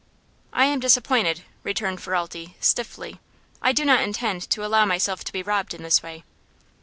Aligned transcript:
"I 0.51 0.65
am 0.65 0.79
disappointed," 0.79 1.43
returned 1.61 1.99
Ferralti, 1.99 2.55
stiffly. 2.59 3.19
"I 3.61 3.71
do 3.71 3.85
not 3.85 4.01
intend 4.01 4.49
to 4.49 4.65
allow 4.65 4.83
myself 4.83 5.23
to 5.25 5.31
be 5.31 5.43
robbed 5.43 5.75
in 5.75 5.83
this 5.83 6.01
way." 6.01 6.23